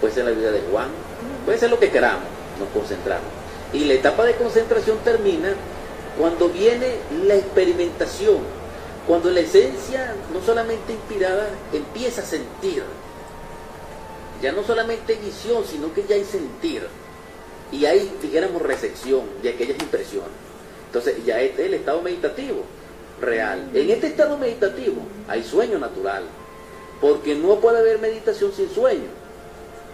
[0.00, 0.88] puede ser la vida de Juan,
[1.44, 2.24] puede ser lo que queramos,
[2.58, 3.26] nos concentramos.
[3.72, 5.54] Y la etapa de concentración termina
[6.18, 6.94] cuando viene
[7.26, 8.38] la experimentación,
[9.06, 12.82] cuando la esencia, no solamente inspirada, empieza a sentir.
[14.42, 16.86] Ya no solamente visión, sino que ya hay sentir.
[17.72, 20.30] Y hay, dijéramos, recepción de aquellas impresiones.
[20.86, 22.62] Entonces, ya este es el estado meditativo
[23.20, 23.70] real.
[23.74, 26.24] En este estado meditativo hay sueño natural.
[27.00, 29.25] Porque no puede haber meditación sin sueño.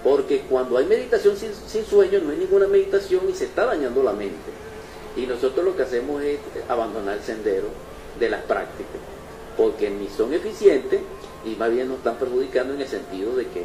[0.03, 4.13] Porque cuando hay meditación sin, sueño, no hay ninguna meditación y se está dañando la
[4.13, 4.51] mente.
[5.17, 6.39] Y nosotros lo que hacemos es
[6.69, 7.69] abandonar el sendero
[8.19, 9.01] de las prácticas,
[9.57, 11.01] porque ni son eficientes
[11.45, 13.65] y más bien nos están perjudicando en el sentido de que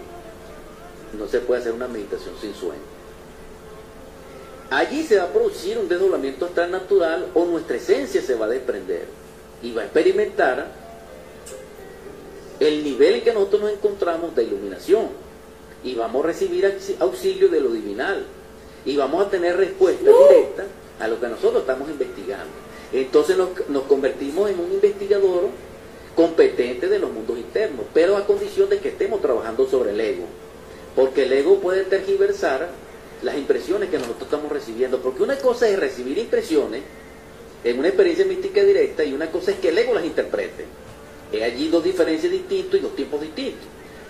[1.17, 2.81] no se puede hacer una meditación sin sueño.
[4.69, 8.49] Allí se va a producir un desdoblamiento astral natural o nuestra esencia se va a
[8.49, 9.05] desprender
[9.63, 10.67] y va a experimentar
[12.59, 15.07] el nivel en que nosotros nos encontramos de iluminación
[15.83, 18.25] y vamos a recibir auxilio de lo divinal
[18.85, 20.65] y vamos a tener respuesta directa
[20.99, 22.51] a lo que nosotros estamos investigando.
[22.91, 25.49] Entonces nos, nos convertimos en un investigador
[26.15, 30.25] competente de los mundos internos, pero a condición de que estemos trabajando sobre el ego,
[30.95, 32.69] porque el ego puede tergiversar
[33.21, 36.81] las impresiones que nosotros estamos recibiendo, porque una cosa es recibir impresiones
[37.63, 40.65] en una experiencia mística directa y una cosa es que el ego las interprete.
[41.33, 43.67] Hay allí dos diferencias distintas y dos tiempos distintos.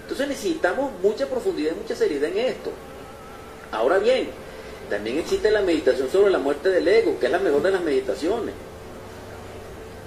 [0.08, 2.72] Entonces necesitamos mucha profundidad y mucha seriedad en esto.
[3.74, 4.30] Ahora bien,
[4.90, 7.84] también existe la meditación sobre la muerte del ego, que es la mejor de las
[7.84, 8.56] meditaciones.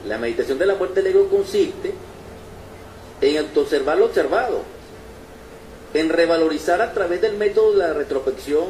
[0.08, 1.92] La meditación de la muerte del ego consiste
[3.20, 4.62] en autoobservar lo observado,
[5.92, 8.68] en revalorizar a través del método de la retrospección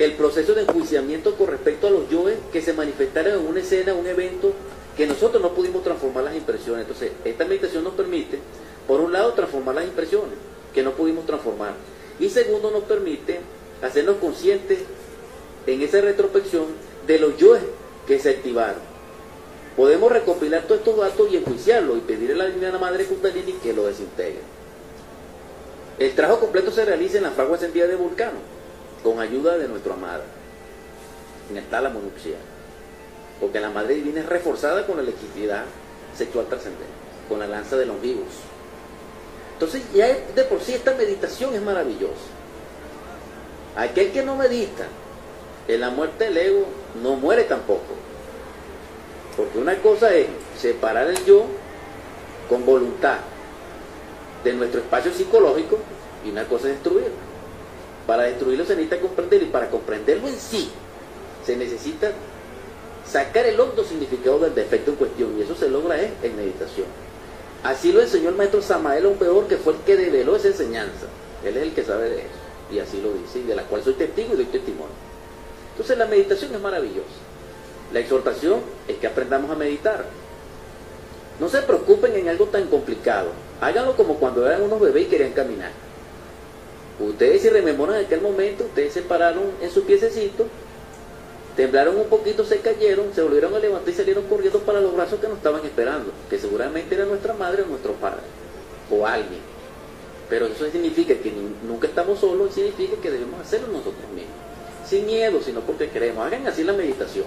[0.00, 3.94] el proceso de enjuiciamiento con respecto a los yoes que se manifestaron en una escena,
[3.94, 4.52] un evento
[4.96, 6.86] que nosotros no pudimos transformar las impresiones.
[6.86, 8.40] Entonces, esta meditación nos permite,
[8.86, 10.34] por un lado, transformar las impresiones
[10.74, 11.74] que no pudimos transformar.
[12.18, 13.40] Y segundo, nos permite
[13.82, 14.80] hacernos conscientes
[15.66, 16.66] en esa retrospección
[17.06, 17.62] de los yoes
[18.06, 18.92] que se activaron.
[19.76, 23.72] Podemos recopilar todos estos datos y enjuiciarlos y pedirle a la Divina Madre Kundalini que
[23.72, 24.40] lo desintegre.
[25.98, 28.38] El trabajo completo se realiza en la fragua encendida de Vulcano,
[29.02, 30.24] con ayuda de nuestro amada,
[31.50, 32.40] en el tálamo nupcial.
[33.40, 35.64] Porque la Madre Divina es reforzada con la electricidad
[36.16, 36.86] sexual trascendente,
[37.28, 38.26] con la lanza de los vivos.
[39.54, 42.30] Entonces ya de por sí esta meditación es maravillosa.
[43.76, 44.86] Aquel que no medita
[45.68, 46.66] en la muerte del ego
[47.02, 47.94] no muere tampoco.
[49.36, 50.26] Porque una cosa es
[50.58, 51.46] separar el yo
[52.48, 53.18] con voluntad
[54.44, 55.78] de nuestro espacio psicológico
[56.24, 57.32] y una cosa es destruirlo.
[58.06, 60.70] Para destruirlo se necesita comprenderlo y para comprenderlo en sí
[61.46, 62.12] se necesita
[63.06, 66.86] sacar el hondo significado del defecto en cuestión y eso se logra en meditación.
[67.82, 71.08] Así lo enseñó el maestro Samael peor que fue el que develó esa enseñanza.
[71.44, 72.28] Él es el que sabe de eso
[72.70, 74.94] y así lo dice y de la cual soy testigo y doy testimonio.
[75.72, 77.08] Entonces la meditación es maravillosa.
[77.92, 80.04] La exhortación es que aprendamos a meditar.
[81.40, 83.30] No se preocupen en algo tan complicado.
[83.60, 85.72] Háganlo como cuando eran unos bebés y querían caminar.
[87.00, 90.46] Ustedes si rememoran aquel momento, ustedes se pararon en su piececito,
[91.56, 95.20] temblaron un poquito, se cayeron, se volvieron a levantar y salieron corriendo para los brazos
[95.20, 98.22] que nos estaban esperando, que seguramente era nuestra madre o nuestro padre,
[98.90, 99.40] o alguien.
[100.28, 101.32] Pero eso significa que
[101.66, 104.34] nunca estamos solos significa que debemos hacerlo nosotros mismos.
[104.88, 106.26] Sin miedo, sino porque queremos.
[106.26, 107.26] Hagan así la meditación,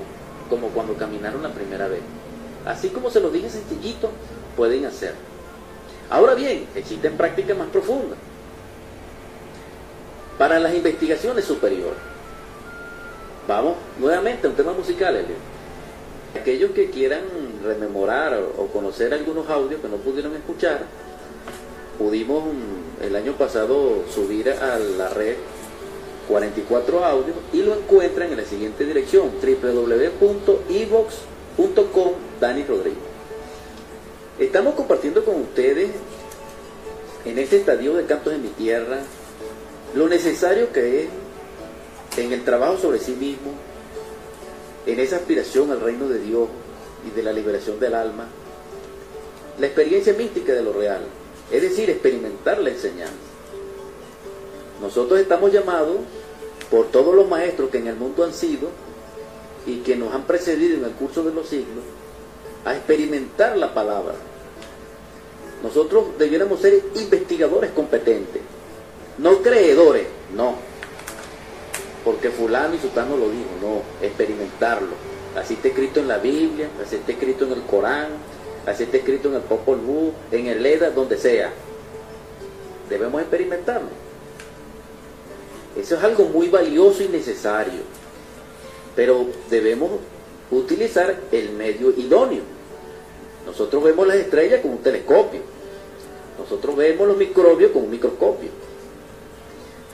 [0.50, 2.02] como cuando caminaron la primera vez.
[2.66, 4.10] Así como se lo dije sencillito,
[4.58, 5.14] pueden hacer.
[6.10, 8.18] Ahora bien, existen prácticas más profundas.
[10.40, 12.15] Para las investigaciones superiores.
[13.48, 15.36] Vamos nuevamente a un tema musical, Elio.
[16.40, 17.22] Aquellos que quieran
[17.64, 20.82] rememorar o conocer algunos audios que no pudieron escuchar,
[22.00, 22.44] pudimos
[23.02, 25.36] el año pasado subir a la red
[26.28, 30.32] 44 audios y lo encuentran en la siguiente dirección www.evox.com
[32.42, 32.98] Dani Rodríguez.
[34.40, 35.92] Estamos compartiendo con ustedes
[37.26, 39.02] en este estadio de Cantos en mi Tierra
[39.94, 41.10] lo necesario que es
[42.18, 43.52] en el trabajo sobre sí mismo,
[44.86, 46.48] en esa aspiración al reino de Dios
[47.08, 48.28] y de la liberación del alma,
[49.60, 51.02] la experiencia mística de lo real,
[51.52, 53.14] es decir, experimentar la enseñanza.
[54.82, 55.98] Nosotros estamos llamados
[56.70, 58.70] por todos los maestros que en el mundo han sido
[59.66, 61.84] y que nos han precedido en el curso de los siglos
[62.66, 64.16] a experimentar la palabra.
[65.64, 68.42] Nosotros debiéramos ser investigadores competentes,
[69.18, 70.56] no creedores, no.
[72.06, 74.94] Porque fulano y sutano lo dijo, no, experimentarlo.
[75.36, 78.10] Así está escrito en la Biblia, así está escrito en el Corán,
[78.66, 81.52] así está escrito en el Popol Vuh, en el EDA, donde sea.
[82.90, 83.90] Debemos experimentarlo.
[85.76, 87.82] Eso es algo muy valioso y necesario.
[88.96, 89.92] Pero debemos
[90.52, 92.44] utilizar el medio idóneo.
[93.46, 95.42] Nosotros vemos las estrellas con un telescopio.
[96.40, 98.50] Nosotros vemos los microbios con un microscopio.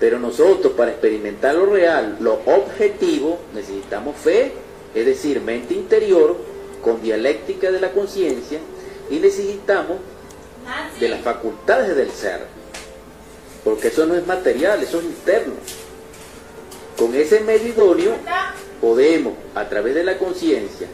[0.02, 4.52] Pero nosotros para experimentar lo real, lo objetivo, necesitamos fe,
[4.96, 6.36] es decir, mente interior
[6.84, 8.60] con dialéctica de la conciencia
[9.12, 10.00] y necesitamos
[11.00, 12.48] de las facultades del ser.
[13.64, 15.54] Porque eso no es material, eso es interno.
[16.98, 18.16] Con ese medio idóneo
[18.82, 20.88] podemos, a través de la conciencia,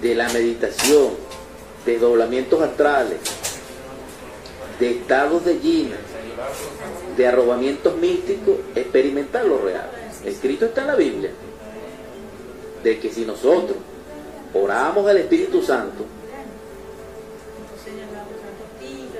[0.00, 1.10] de la meditación,
[1.84, 3.18] de doblamientos astrales,
[4.78, 5.92] de estados de yin,
[7.16, 9.90] de arrobamientos místicos, experimentar lo real.
[10.24, 11.30] Escrito está en la Biblia,
[12.82, 13.76] de que si nosotros
[14.54, 16.04] oramos al Espíritu Santo,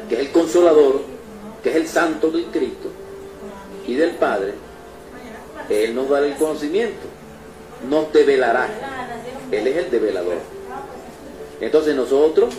[0.09, 1.03] que es el consolador,
[1.63, 2.89] que es el santo del Cristo
[3.87, 4.55] y del Padre,
[5.69, 7.07] Él nos dará el conocimiento,
[7.89, 8.69] nos develará.
[9.51, 10.39] Él es el develador.
[11.61, 12.55] Entonces nosotros,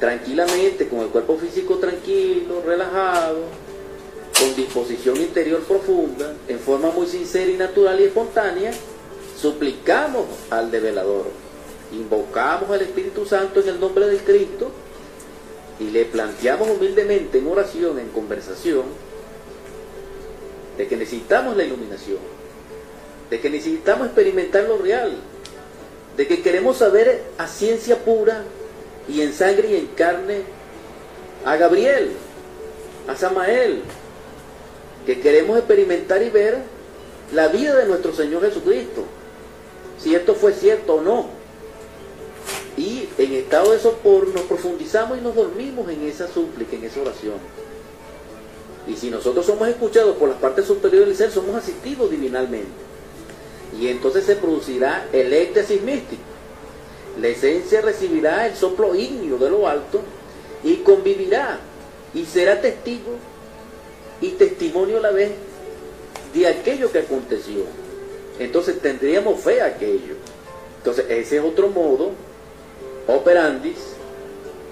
[0.00, 3.38] tranquilamente, con el cuerpo físico tranquilo, relajado,
[4.42, 8.72] con disposición interior profunda, en forma muy sincera y natural y espontánea,
[9.40, 11.26] suplicamos al develador,
[11.92, 14.72] invocamos al Espíritu Santo en el nombre del Cristo
[15.78, 18.82] y le planteamos humildemente en oración, en conversación,
[20.76, 22.18] de que necesitamos la iluminación,
[23.30, 25.18] de que necesitamos experimentar lo real,
[26.16, 28.42] de que queremos saber a ciencia pura
[29.08, 30.42] y en sangre y en carne
[31.44, 32.10] a Gabriel,
[33.06, 33.82] a Samael,
[35.06, 36.58] que queremos experimentar y ver
[37.32, 39.04] la vida de nuestro Señor Jesucristo,
[39.98, 41.26] si esto fue cierto o no.
[42.76, 47.00] Y en estado de sopor nos profundizamos y nos dormimos en esa súplica, en esa
[47.00, 47.34] oración.
[48.86, 52.68] Y si nosotros somos escuchados por las partes superiores del ser, somos asistidos divinalmente.
[53.78, 56.22] Y entonces se producirá el éxtasis místico.
[57.20, 60.00] La esencia recibirá el soplo ígneo de lo alto
[60.64, 61.60] y convivirá
[62.14, 63.16] y será testigo
[64.22, 65.32] y testimonio a la vez
[66.32, 67.64] de aquello que aconteció.
[68.38, 70.14] Entonces tendríamos fe a aquello.
[70.78, 72.12] Entonces ese es otro modo,
[73.06, 73.78] operandis,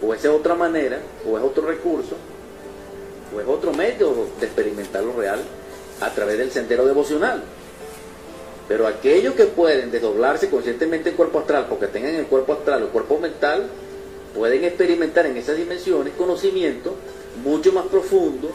[0.02, 2.16] o esa es otra manera, o es otro recurso,
[3.34, 5.40] o es otro medio de experimentar lo real
[6.00, 7.42] a través del sendero devocional.
[8.66, 12.86] Pero aquellos que pueden desdoblarse conscientemente el cuerpo astral, porque tengan el cuerpo astral o
[12.86, 13.68] el cuerpo mental,
[14.34, 16.94] pueden experimentar en esas dimensiones conocimiento
[17.44, 18.50] mucho más profundo,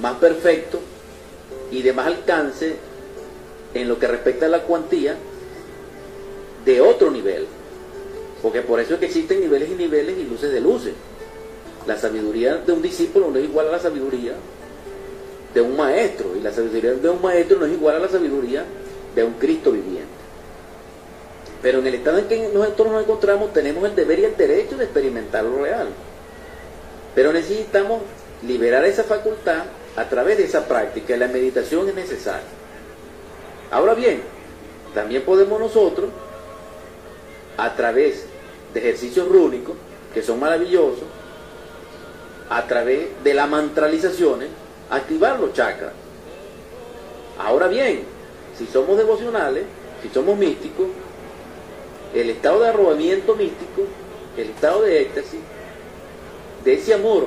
[0.00, 0.80] más perfecto
[1.70, 2.76] y de más alcance
[3.74, 5.16] en lo que respecta a la cuantía
[6.64, 7.46] de otro nivel.
[8.42, 10.94] Porque por eso es que existen niveles y niveles y luces de luces.
[11.86, 14.34] La sabiduría de un discípulo no es igual a la sabiduría
[15.52, 16.36] de un maestro.
[16.36, 18.64] Y la sabiduría de un maestro no es igual a la sabiduría
[19.14, 20.04] de un Cristo viviente.
[21.62, 24.76] Pero en el estado en que nosotros nos encontramos tenemos el deber y el derecho
[24.76, 25.88] de experimentar lo real.
[27.14, 28.02] Pero necesitamos
[28.46, 29.64] liberar esa facultad
[29.96, 31.16] a través de esa práctica.
[31.16, 32.42] La meditación es necesaria.
[33.70, 34.22] Ahora bien,
[34.94, 36.10] también podemos nosotros,
[37.56, 38.26] a través
[38.72, 39.76] de ejercicios rúnicos,
[40.12, 41.04] que son maravillosos,
[42.50, 44.48] a través de las mantralizaciones,
[44.90, 45.92] activar los chakras.
[47.38, 48.04] Ahora bien,
[48.56, 49.64] si somos devocionales,
[50.02, 50.86] si somos místicos,
[52.14, 53.82] el estado de arrobamiento místico,
[54.36, 55.40] el estado de éxtasis,
[56.64, 57.26] de ese amor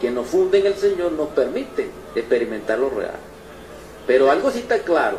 [0.00, 3.16] que nos funde en el Señor, nos permite experimentar lo real.
[4.06, 5.18] Pero algo sí está claro,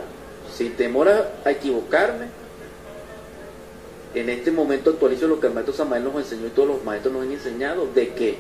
[0.54, 2.28] sin temor a, equivocarme,
[4.14, 7.14] en este momento actualizo lo que el maestro Samael nos enseñó y todos los maestros
[7.14, 8.38] nos han enseñado, de que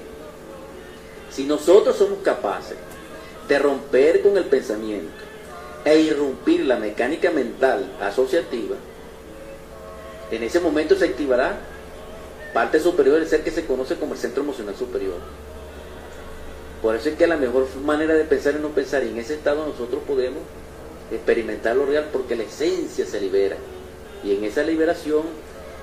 [1.31, 2.77] si nosotros somos capaces
[3.47, 5.11] de romper con el pensamiento
[5.83, 8.77] e irrumpir la mecánica mental asociativa,
[10.31, 11.57] en ese momento se activará
[12.53, 15.17] parte superior del ser que se conoce como el centro emocional superior.
[16.85, 19.33] Por eso es que la mejor manera de pensar es no pensar y en ese
[19.33, 20.43] estado nosotros podemos
[21.11, 23.55] experimentar lo real porque la esencia se libera.
[24.23, 25.23] Y en esa liberación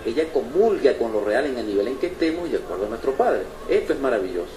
[0.07, 2.89] ella comulga con lo real en el nivel en que estemos y de acuerdo a
[2.89, 3.41] nuestro Padre.
[3.69, 4.53] Esto es maravilloso.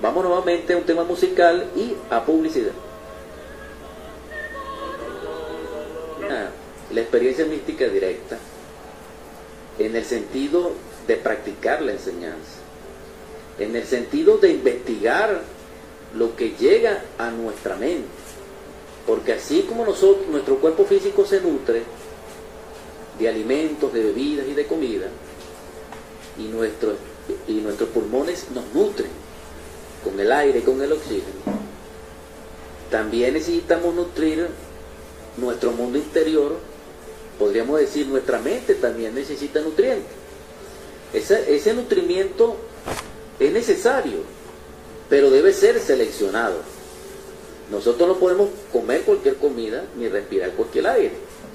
[0.00, 2.72] Vamos nuevamente a un tema musical y a publicidad.
[6.90, 8.38] la experiencia mística directa
[9.78, 10.72] en el sentido
[11.06, 12.60] de practicar la enseñanza,
[13.58, 15.42] en el sentido de investigar
[16.16, 18.08] lo que llega a nuestra mente.
[19.06, 21.82] Porque así como nosotros, nuestro cuerpo físico se nutre
[23.18, 25.06] de alimentos, de bebidas y de comida,
[26.38, 26.96] y, nuestros
[27.46, 29.10] y nuestros pulmones nos nutren
[30.04, 31.56] con el aire con el oxígeno,
[32.90, 34.48] también necesitamos nutrir
[35.36, 36.56] nuestro mundo interior,
[37.38, 40.12] podríamos decir, nuestra mente también necesita nutrientes.
[41.12, 42.56] Ese, ese nutrimiento
[43.38, 44.35] es necesario,
[45.08, 46.56] pero debe ser seleccionado.
[47.70, 51.12] Nosotros no podemos comer cualquier comida ni respirar cualquier aire.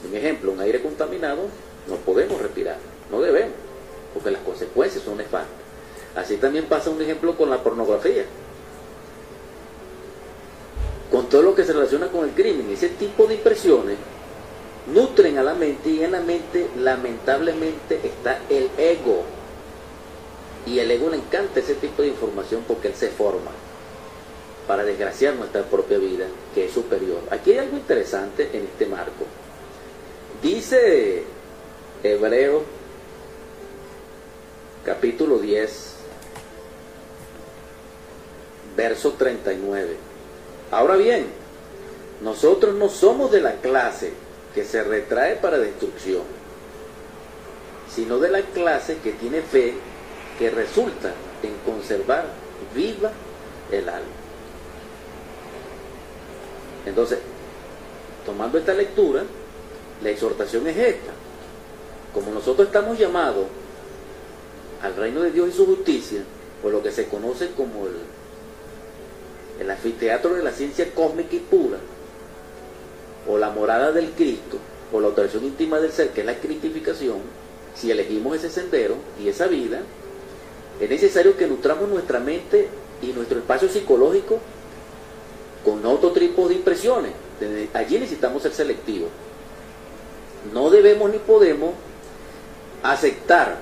[0.08, 1.48] Un ejemplo, un aire contaminado
[1.88, 2.78] no podemos respirar,
[3.12, 3.56] no debemos,
[4.14, 5.50] porque las consecuencias son nefastas.
[6.16, 8.26] Así también pasa un ejemplo con la pornografía,
[11.10, 12.70] con todo lo que se relaciona con el crimen.
[12.72, 13.98] Ese tipo de impresiones
[14.94, 19.24] nutren a la mente y en la mente lamentablemente está el ego.
[20.66, 23.52] Y el ego le encanta ese tipo de información porque él se forma
[24.68, 27.20] para desgraciar nuestra propia vida, que es superior.
[27.32, 29.26] Aquí hay algo interesante en este marco.
[30.42, 31.24] Dice
[32.04, 32.64] Hebreo
[34.86, 35.96] capítulo 10,
[38.76, 39.96] verso 39.
[40.72, 41.28] Ahora bien,
[42.22, 44.14] nosotros no somos de la clase
[44.56, 46.24] que se retrae para destrucción,
[47.94, 49.74] sino de la clase que tiene fe
[50.38, 52.26] que resulta en conservar
[52.76, 53.12] viva
[53.72, 54.08] el alma.
[56.86, 57.20] Entonces,
[58.26, 59.24] tomando esta lectura,
[60.04, 61.12] la exhortación es esta.
[62.14, 63.46] Como nosotros estamos llamados
[64.82, 66.22] al reino de Dios y su justicia,
[66.62, 67.96] por lo que se conoce como el,
[69.60, 71.78] el anfiteatro de la ciencia cósmica y pura,
[73.28, 74.58] o la morada del Cristo,
[74.92, 77.20] o la operación íntima del ser, que es la critificación,
[77.76, 79.82] si elegimos ese sendero y esa vida,
[80.80, 82.70] es necesario que nutramos nuestra mente
[83.02, 84.40] y nuestro espacio psicológico
[85.64, 87.12] con otro tipo de impresiones.
[87.74, 89.10] Allí necesitamos ser selectivos.
[90.54, 91.74] No debemos ni podemos
[92.84, 93.60] aceptar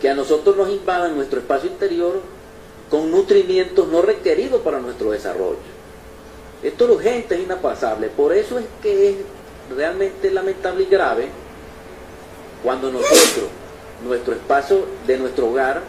[0.00, 2.20] que a nosotros nos invadan nuestro espacio interior
[2.90, 5.56] con nutrimientos no requeridos para nuestro desarrollo.
[6.62, 8.08] Esto es urgente, es inapasable.
[8.08, 9.16] Por eso es que es
[9.74, 11.28] realmente lamentable y grave
[12.62, 13.48] cuando nosotros,
[14.06, 15.82] nuestro espacio de nuestro hogar,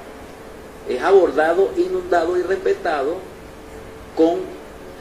[0.88, 3.16] es abordado, inundado y respetado
[4.16, 4.40] con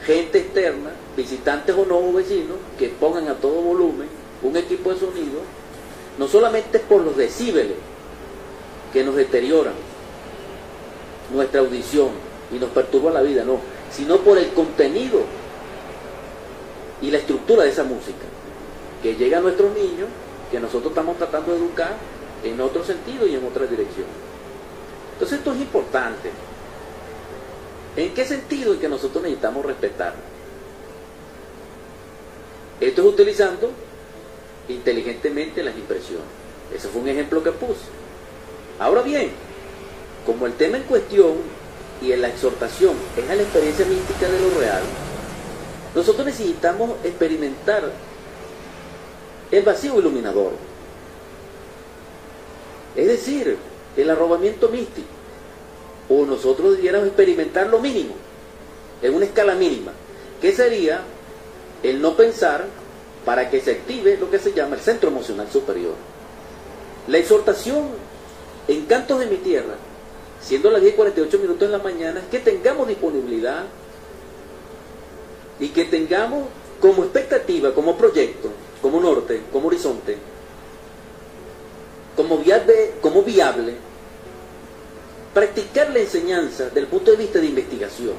[0.05, 4.07] gente externa, visitantes o no vecinos, que pongan a todo volumen
[4.43, 5.41] un equipo de sonido,
[6.17, 7.77] no solamente por los decíbeles
[8.93, 9.73] que nos deterioran
[11.33, 12.09] nuestra audición
[12.53, 13.59] y nos perturban la vida, no,
[13.91, 15.21] sino por el contenido
[17.01, 18.25] y la estructura de esa música,
[19.01, 20.07] que llega a nuestros niños,
[20.51, 21.95] que nosotros estamos tratando de educar
[22.43, 24.26] en otro sentido y en otra dirección.
[25.17, 26.29] Entonces esto es importante.
[27.95, 30.13] ¿En qué sentido es que nosotros necesitamos respetar?
[32.79, 33.71] Esto es utilizando
[34.69, 36.27] inteligentemente las impresiones.
[36.71, 37.85] Ese fue un ejemplo que puse.
[38.77, 39.31] Ahora bien,
[40.23, 41.37] como el tema en cuestión
[41.99, 44.83] y en la exhortación es a la experiencia mística de lo real,
[45.95, 47.91] nosotros necesitamos experimentar
[49.49, 50.51] el vacío iluminador.
[52.95, 53.57] Es decir,
[53.97, 55.07] el arrobamiento místico.
[56.09, 58.13] O nosotros debiéramos experimentar lo mínimo,
[59.01, 59.91] en una escala mínima,
[60.41, 61.01] que sería
[61.83, 62.65] el no pensar
[63.25, 65.95] para que se active lo que se llama el centro emocional superior.
[67.07, 67.89] La exhortación
[68.67, 69.75] en Cantos de mi Tierra,
[70.41, 73.65] siendo las 10 48 minutos en la mañana, es que tengamos disponibilidad
[75.59, 76.45] y que tengamos
[76.79, 78.49] como expectativa, como proyecto,
[78.81, 80.17] como norte, como horizonte,
[82.15, 82.37] como
[83.23, 83.86] viable
[85.37, 88.15] practicar la enseñanza desde el punto de vista de investigación,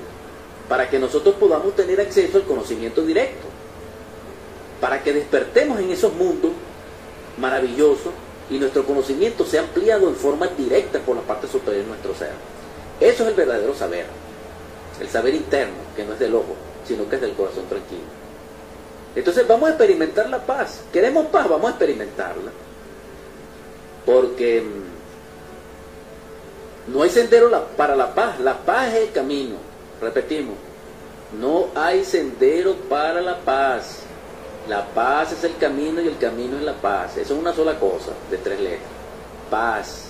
[0.69, 3.49] para que nosotros podamos tener acceso al conocimiento directo
[4.81, 6.53] para que despertemos en esos mundos
[7.39, 8.13] maravillosos
[8.49, 12.31] y nuestro conocimiento sea ampliado en forma directa por la parte superior de nuestro ser.
[13.01, 14.07] Eso es el verdadero saber,
[15.01, 16.55] el saber interno, que no es del ojo,
[16.87, 18.03] sino que es del corazón tranquilo.
[19.17, 20.83] Entonces vamos a experimentar la paz.
[20.93, 21.49] ¿Queremos paz?
[21.49, 22.53] Vamos a experimentarla.
[24.07, 24.98] Porque mm,
[26.93, 28.41] no hay sendero para la paz.
[28.41, 29.57] La paz es el camino.
[30.01, 30.55] Repetimos,
[31.39, 34.01] no hay sendero para la paz.
[34.69, 37.17] La paz es el camino y el camino es la paz.
[37.17, 38.91] Eso es una sola cosa de tres letras.
[39.51, 40.05] Paz.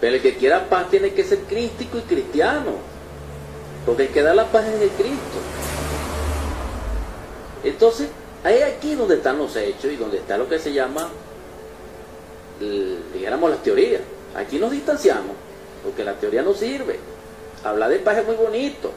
[0.00, 2.72] Pero el que quiera paz tiene que ser crístico y cristiano.
[3.84, 5.38] Porque el que da la paz es el Cristo.
[7.64, 8.08] Entonces,
[8.44, 11.08] ahí aquí donde están los hechos y donde está lo que se llama,
[13.14, 14.02] dijéramos, las teorías.
[14.36, 15.34] Aquí nos distanciamos,
[15.82, 16.98] porque la teoría no sirve.
[17.64, 18.92] Hablar de paz es muy bonito.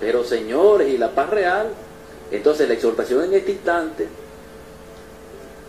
[0.00, 1.68] Pero señores, y la paz real
[2.30, 4.06] entonces la exhortación en este instante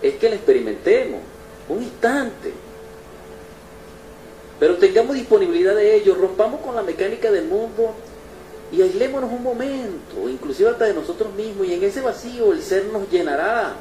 [0.01, 1.21] es que la experimentemos,
[1.69, 2.51] un instante.
[4.59, 7.93] Pero tengamos disponibilidad de ello, rompamos con la mecánica del mundo
[8.71, 12.85] Y aislémonos un momento, inclusive hasta de nosotros mismos, y en ese vacío el ser
[12.85, 13.73] nos llenará.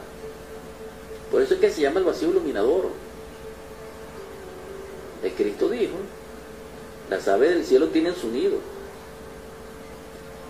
[1.31, 2.89] Por eso es que se llama el vacío iluminador.
[5.23, 5.97] El Cristo dijo,
[7.11, 8.59] las aves del cielo tienen su nido,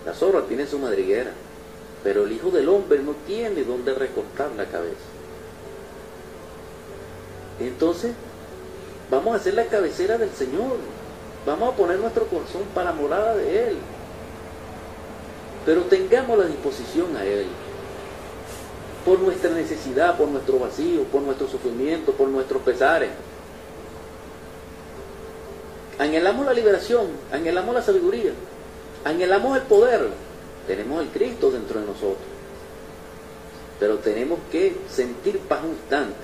[0.07, 1.33] las zorras tienen su madriguera,
[2.03, 4.97] pero el Hijo del Hombre no tiene donde recostar la cabeza.
[7.61, 8.13] Entonces,
[9.11, 10.79] vamos a hacer la cabecera del Señor.
[11.47, 13.77] Vamos a poner nuestro corazón para morada de Él.
[15.67, 17.47] Pero tengamos la disposición a Él.
[19.05, 23.11] Por nuestra necesidad, por nuestro vacío, por nuestro sufrimiento, por nuestros pesares.
[26.01, 28.33] Anhelamos la liberación, anhelamos la sabiduría,
[29.05, 30.09] anhelamos el poder.
[30.67, 32.25] Tenemos el Cristo dentro de nosotros.
[33.79, 36.17] Pero tenemos que sentir paz constante.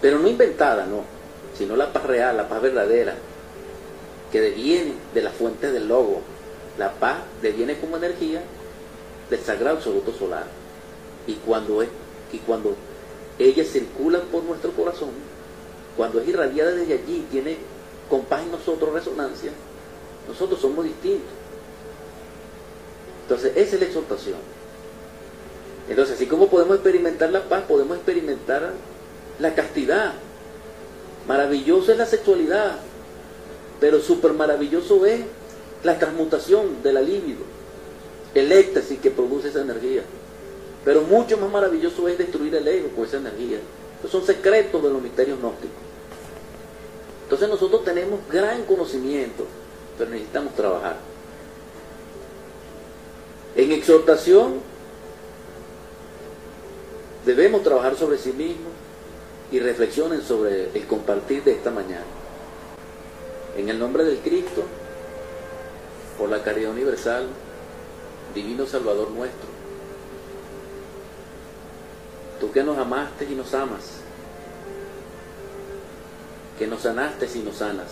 [0.00, 1.04] Pero no inventada, no.
[1.58, 3.14] Sino la paz real, la paz verdadera.
[4.30, 6.22] Que deviene de la fuente del logo.
[6.78, 8.40] La paz deviene como energía
[9.28, 10.46] del sagrado absoluto solar.
[11.26, 11.90] Y cuando, es,
[12.32, 12.74] y cuando
[13.38, 15.10] ella circula por nuestro corazón,
[15.98, 17.58] cuando es irradiada desde allí, tiene
[18.12, 19.50] con paz en nosotros resonancia,
[20.28, 21.32] nosotros somos distintos.
[23.22, 24.36] Entonces, esa es la exhortación.
[25.88, 28.74] Entonces, así como podemos experimentar la paz, podemos experimentar
[29.38, 30.12] la castidad.
[31.26, 32.80] Maravilloso es la sexualidad,
[33.80, 35.22] pero súper maravilloso es
[35.82, 37.40] la transmutación de la libido,
[38.34, 40.02] el éxtasis que produce esa energía.
[40.84, 43.56] Pero mucho más maravilloso es destruir el ego con esa energía.
[44.00, 45.91] Esos son secretos de los misterios gnósticos.
[47.32, 49.46] Entonces nosotros tenemos gran conocimiento,
[49.96, 50.96] pero necesitamos trabajar.
[53.56, 54.60] En exhortación
[57.24, 58.74] debemos trabajar sobre sí mismos
[59.50, 62.04] y reflexionen sobre el compartir de esta mañana.
[63.56, 64.64] En el nombre del Cristo,
[66.18, 67.28] por la caridad universal,
[68.34, 69.48] Divino Salvador nuestro,
[72.38, 74.01] tú que nos amaste y nos amas,
[76.62, 77.88] que nos sanaste y nos sanas,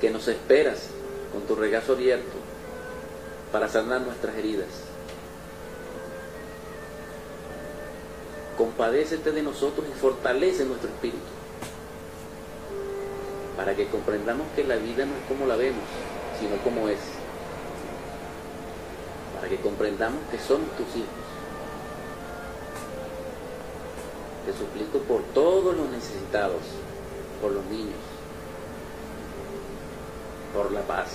[0.00, 0.88] que nos esperas
[1.32, 2.38] con tu regazo abierto
[3.52, 4.66] para sanar nuestras heridas.
[8.58, 11.20] Compadécete de nosotros y fortalece nuestro espíritu,
[13.56, 15.84] para que comprendamos que la vida no es como la vemos,
[16.40, 16.98] sino como es,
[19.36, 21.30] para que comprendamos que somos tus hijos
[24.50, 26.62] Te suplico por todos los necesitados,
[27.40, 28.00] por los niños,
[30.52, 31.10] por la paz,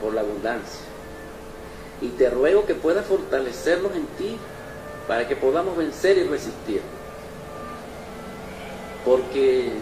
[0.00, 0.86] por la abundancia.
[2.00, 4.36] Y te ruego que puedas fortalecernos en ti
[5.08, 6.82] para que podamos vencer y resistir.
[9.04, 9.72] Porque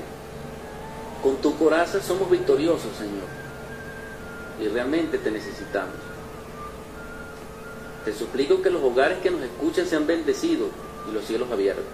[1.23, 3.29] con tu coraza somos victoriosos, Señor.
[4.59, 5.97] Y realmente te necesitamos.
[8.07, 10.71] Te suplico que los hogares que nos escuchan sean bendecidos
[11.09, 11.85] y los cielos abiertos.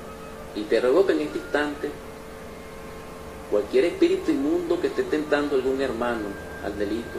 [0.55, 1.91] Y te ruego que en este instante
[3.51, 6.27] cualquier espíritu inmundo que esté tentando a algún hermano
[6.65, 7.19] al delito,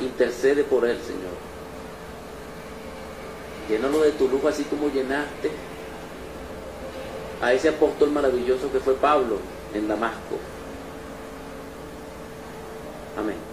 [0.00, 1.48] intercede por él, Señor.
[3.68, 5.50] Llénalo de tu luz así como llenaste
[7.40, 9.36] a ese apóstol maravilloso que fue Pablo
[9.74, 10.38] en Damasco.
[13.16, 13.47] Amén.